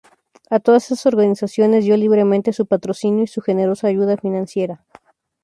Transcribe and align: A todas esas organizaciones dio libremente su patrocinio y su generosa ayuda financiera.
A 0.49 0.59
todas 0.59 0.85
esas 0.85 1.05
organizaciones 1.05 1.83
dio 1.85 1.95
libremente 1.95 2.53
su 2.53 2.65
patrocinio 2.65 3.23
y 3.25 3.27
su 3.27 3.39
generosa 3.39 3.85
ayuda 3.85 4.17
financiera. 4.17 4.83